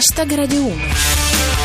[0.00, 1.59] Hashtag Radio 1.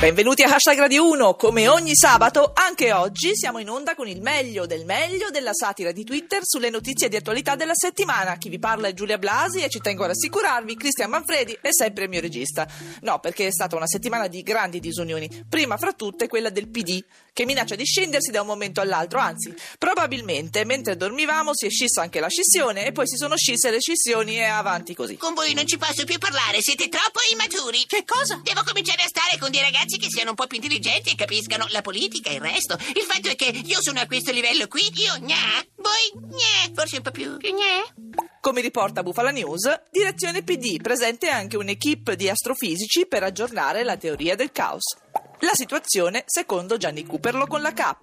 [0.00, 4.20] Benvenuti a Hashtag Radio 1, come ogni sabato, anche oggi siamo in onda con il
[4.20, 8.36] meglio del meglio della satira di Twitter sulle notizie di attualità della settimana.
[8.36, 12.04] Chi vi parla è Giulia Blasi e ci tengo a rassicurarvi, Cristian Manfredi è sempre
[12.04, 12.68] il mio regista.
[13.00, 17.02] No, perché è stata una settimana di grandi disunioni, prima fra tutte quella del PD,
[17.32, 22.02] che minaccia di scendersi da un momento all'altro, anzi, probabilmente mentre dormivamo si è scissa
[22.02, 25.16] anche la scissione e poi si sono scisse le scissioni e avanti così.
[25.16, 27.86] Con voi non ci posso più parlare, siete troppo immaturi.
[27.86, 28.40] Che cosa?
[28.42, 31.66] Devo cominciare a stare con dei ragazzi che siano un po' più intelligenti e capiscano
[31.70, 32.74] la politica e il resto.
[32.74, 36.96] Il fatto è che io sono a questo livello qui, io gna, voi gna, forse
[36.96, 38.26] un po' più, più gna.
[38.40, 44.34] Come riporta Bufala News, direzione PD, presente anche un'equipe di astrofisici per aggiornare la teoria
[44.34, 44.96] del caos.
[45.40, 47.94] La situazione secondo Gianni Cuperlo con la K.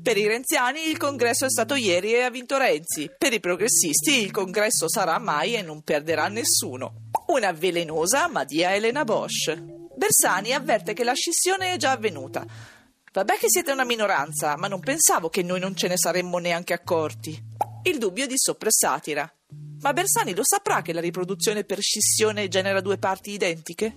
[0.00, 3.10] Per i renziani il congresso è stato ieri e ha vinto Renzi.
[3.16, 7.08] Per i progressisti il congresso sarà mai e non perderà nessuno.
[7.26, 9.77] Una velenosa Madia Elena Bosch.
[9.98, 12.46] Bersani avverte che la scissione è già avvenuta.
[13.12, 16.72] Vabbè che siete una minoranza, ma non pensavo che noi non ce ne saremmo neanche
[16.72, 17.36] accorti.
[17.82, 19.28] Il dubbio di soppressatira.
[19.80, 23.92] Ma Bersani lo saprà che la riproduzione per scissione genera due parti identiche?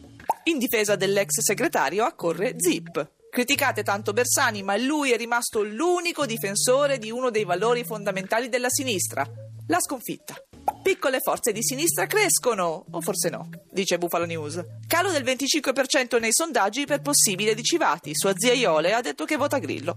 [0.46, 3.12] In difesa dell'ex segretario accorre Zip.
[3.30, 8.70] Criticate tanto Bersani, ma lui è rimasto l'unico difensore di uno dei valori fondamentali della
[8.70, 9.24] sinistra,
[9.68, 10.34] la sconfitta.
[10.82, 14.64] Piccole forze di sinistra crescono, o forse no, dice Buffalo News.
[14.88, 18.16] Calo del 25% nei sondaggi per possibile di Civati.
[18.16, 19.96] Sua zia Iole ha detto che vota Grillo.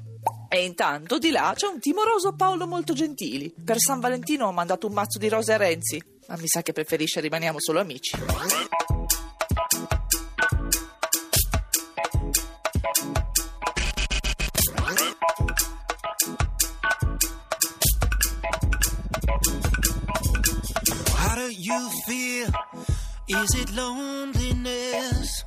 [0.48, 3.52] E intanto di là c'è un timoroso Paolo molto gentili.
[3.64, 6.72] Per San Valentino ho mandato un mazzo di rose a Renzi, ma mi sa che
[6.72, 8.16] preferisce rimaniamo solo amici.
[21.34, 22.48] How do you feel?
[23.26, 25.44] Is it loneliness?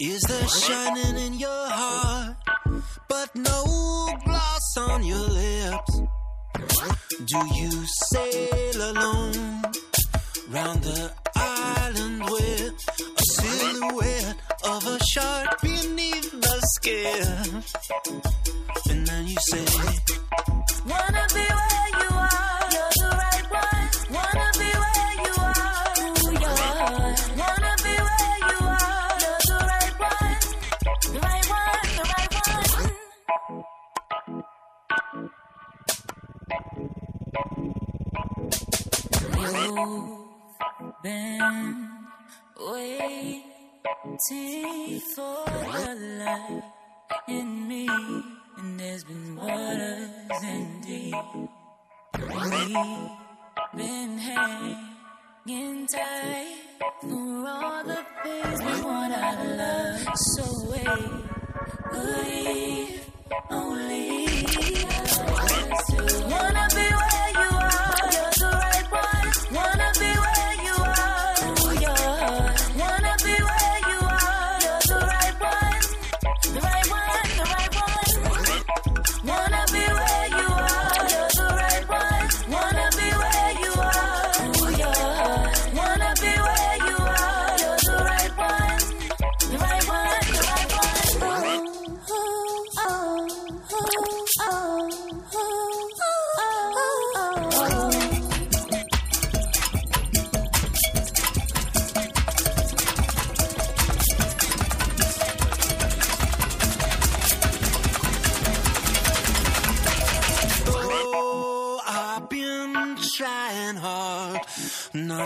[0.00, 2.36] Is there shining in your heart,
[3.10, 6.00] but no gloss on your lips?
[7.26, 7.72] Do you
[8.08, 9.62] sail alone
[10.48, 12.72] round the island with
[13.18, 17.62] a silhouette of a shark beneath the skin?
[18.88, 19.66] And then you say,
[39.52, 41.88] You've been
[42.60, 43.42] waiting
[45.16, 45.94] for the
[46.24, 46.62] light
[47.28, 47.88] in me,
[48.58, 51.14] and there's been waters in deep.
[52.14, 52.76] We've
[53.76, 56.56] been hanging tight
[57.00, 60.00] for all the things we want out of love.
[60.14, 61.24] So wait,
[61.90, 63.00] believe
[63.50, 64.44] only
[64.86, 65.18] us.
[66.30, 66.99] Wanna be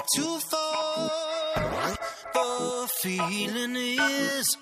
[0.05, 1.11] not to fall.
[2.35, 4.57] The feeling is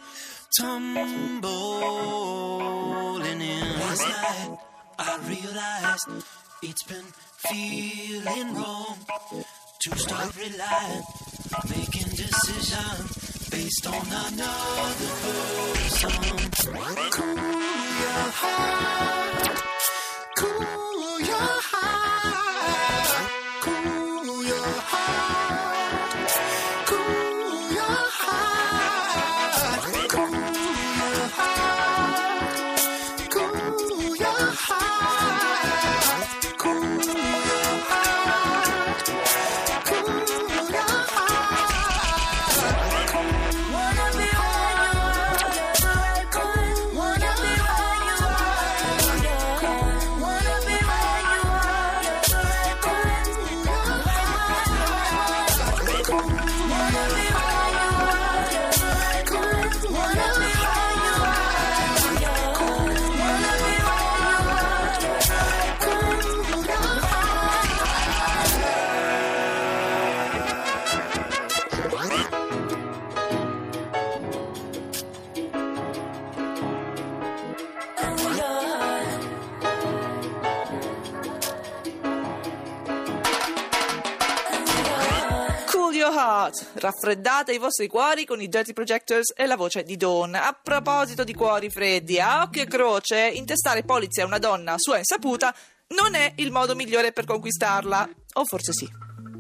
[0.58, 1.42] tumbling
[3.40, 3.78] in.
[3.80, 4.58] Last night
[4.98, 6.08] I realized
[6.62, 7.04] it's been
[7.48, 8.98] feeling wrong
[9.80, 11.02] to start relying,
[11.68, 15.14] making decisions based on another
[15.72, 16.10] person.
[17.10, 18.61] Cool your heart.
[86.10, 86.70] Heart.
[86.74, 90.34] Raffreddate i vostri cuori con i Dirty Projectors e la voce di Dawn.
[90.34, 94.78] A proposito di cuori freddi, a occhio e croce, intestare polizze a una donna a
[94.78, 95.54] sua insaputa
[95.88, 98.08] non è il modo migliore per conquistarla.
[98.34, 98.88] O forse sì.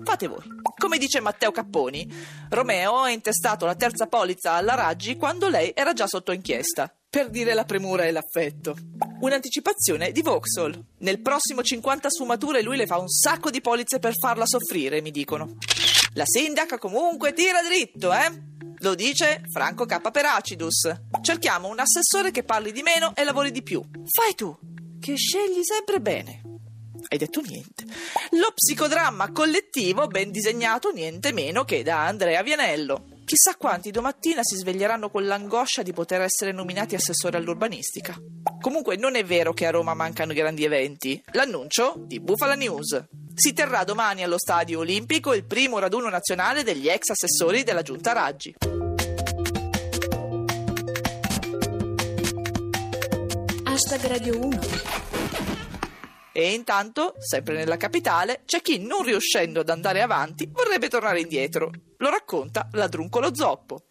[0.04, 0.42] Fate voi.
[0.76, 2.10] Come dice Matteo Capponi,
[2.50, 6.92] Romeo ha intestato la terza polizza alla Raggi quando lei era già sotto inchiesta.
[7.08, 8.76] Per dire la premura e l'affetto.
[9.20, 10.82] Un'anticipazione di Vauxhall.
[10.98, 15.10] Nel prossimo 50 sfumature lui le fa un sacco di polizze per farla soffrire, mi
[15.10, 15.56] dicono.
[16.14, 18.50] La sindaca comunque tira dritto, eh?
[18.80, 20.10] Lo dice Franco K.
[20.10, 20.92] per Acidus.
[21.22, 23.80] Cerchiamo un assessore che parli di meno e lavori di più.
[24.10, 24.54] Fai tu,
[25.00, 26.42] che scegli sempre bene.
[27.08, 27.84] Hai detto niente.
[28.32, 33.06] Lo psicodramma collettivo ben disegnato niente meno che da Andrea Vianello.
[33.24, 38.14] Chissà quanti domattina si sveglieranno con l'angoscia di poter essere nominati assessore all'urbanistica.
[38.60, 41.22] Comunque non è vero che a Roma mancano grandi eventi.
[41.32, 43.02] L'annuncio di Bufala News.
[43.34, 48.12] Si terrà domani allo Stadio Olimpico il primo raduno nazionale degli ex assessori della Giunta
[48.12, 48.54] Raggi.
[53.64, 54.60] Hashtag Radio 1.
[56.32, 61.70] E intanto, sempre nella capitale, c'è chi non riuscendo ad andare avanti vorrebbe tornare indietro.
[61.98, 63.84] Lo racconta Ladruncolo Zoppo.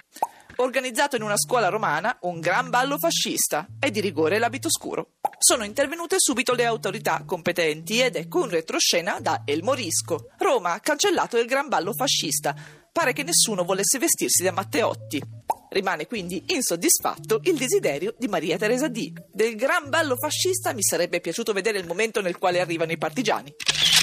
[0.58, 5.14] Organizzato in una scuola romana, un gran ballo fascista e di rigore l'abito scuro.
[5.52, 10.30] Sono intervenute subito le autorità competenti ed ecco un retroscena da El Morisco.
[10.38, 12.56] Roma ha cancellato il gran ballo fascista.
[12.90, 15.22] Pare che nessuno volesse vestirsi da Matteotti.
[15.72, 19.12] Rimane quindi insoddisfatto il desiderio di Maria Teresa D.
[19.30, 23.54] Del gran ballo fascista mi sarebbe piaciuto vedere il momento nel quale arrivano i partigiani.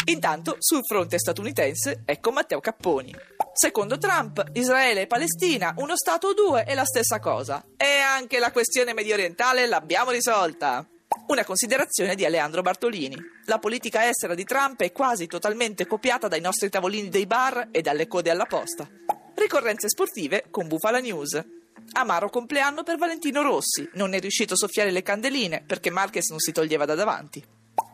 [0.05, 3.17] Intanto, sul fronte statunitense, ecco Matteo Capponi.
[3.55, 7.65] Secondo Trump, Israele e Palestina, uno Stato o due è la stessa cosa.
[7.75, 10.87] E anche la questione medio orientale l'abbiamo risolta.
[11.27, 13.17] Una considerazione di Aleandro Bartolini.
[13.45, 17.83] La politica estera di Trump è quasi totalmente copiata dai nostri tavolini dei bar e
[17.83, 18.89] dalle code alla posta.
[19.35, 21.45] Ricorrenze sportive con Bufala News.
[21.93, 23.89] Amaro compleanno per Valentino Rossi.
[23.95, 27.45] Non è riuscito a soffiare le candeline perché Marquez non si toglieva da davanti.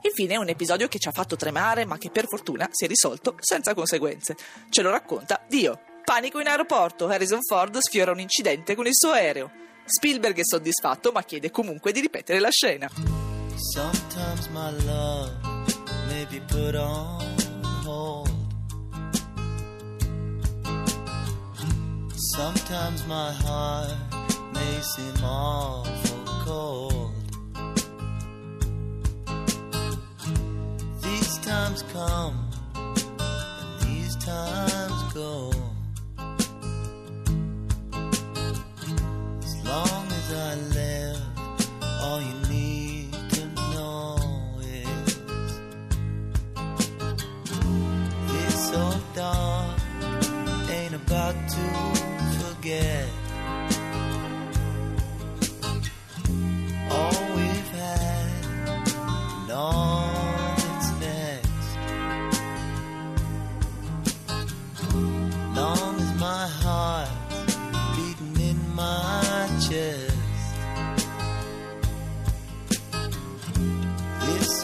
[0.03, 3.37] Infine un episodio che ci ha fatto tremare ma che per fortuna si è risolto
[3.41, 4.37] senza conseguenze.
[4.71, 5.81] Ce lo racconta Dio.
[6.05, 7.09] Panico in aeroporto.
[7.09, 9.51] Harrison Ford sfiora un incidente con il suo aereo.
[9.87, 12.91] Spielberg è soddisfatto ma chiede comunque di ripetere la scena.
[13.57, 15.31] Sometimes my love
[16.09, 17.23] may be put on
[17.85, 18.29] hold.
[22.35, 23.95] Sometimes my heart
[24.53, 27.13] may seem awful cold.
[31.01, 32.35] These times come
[32.75, 35.54] and these times go.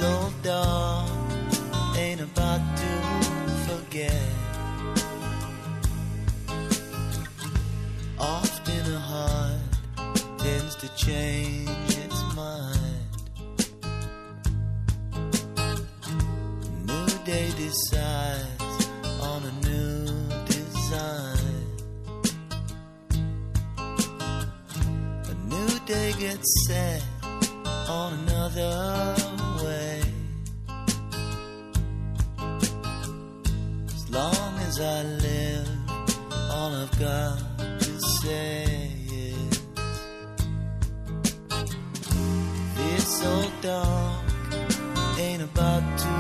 [0.03, 1.11] Old dog
[1.95, 2.93] ain't about to
[3.69, 4.23] forget.
[8.19, 9.61] Often a heart
[10.39, 13.09] tends to change its mind.
[16.87, 18.89] New day decides
[19.21, 20.07] on a new
[20.47, 21.67] design.
[25.29, 27.03] A new day gets set
[27.87, 29.30] on another
[34.71, 35.69] as I live,
[36.53, 37.39] all I've got
[37.81, 39.61] to say is
[42.77, 44.25] this old dog
[45.19, 46.15] ain't about to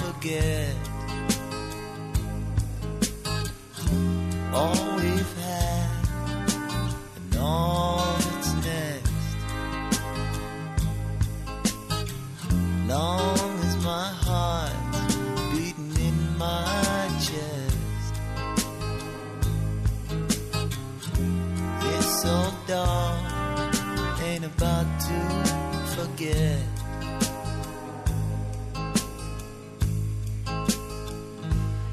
[0.00, 0.76] forget.
[4.54, 5.81] All we've had
[25.12, 26.70] to forget.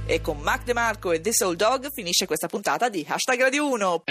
[0.05, 4.03] E con Mac DeMarco e The Soul Dog finisce questa puntata di Hashtag Radio 1.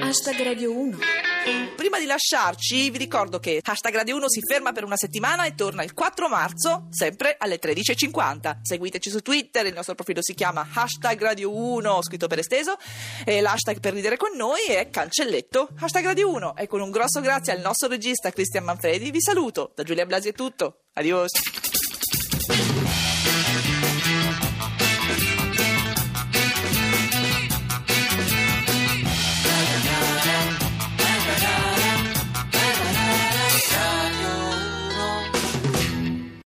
[0.00, 1.29] Hashtag Radio 1.
[1.76, 5.54] Prima di lasciarci vi ricordo che Hashtag Radio 1 si ferma per una settimana e
[5.54, 8.58] torna il 4 marzo, sempre alle 13.50.
[8.62, 12.76] Seguiteci su Twitter, il nostro profilo si chiama Hashtag Radio 1, scritto per esteso,
[13.24, 16.56] e l'hashtag per ridere con noi è cancelletto Hashtag Radio 1.
[16.56, 19.72] E con un grosso grazie al nostro regista Cristian Manfredi vi saluto.
[19.74, 20.82] Da Giulia Blasi è tutto.
[20.92, 21.30] Adios.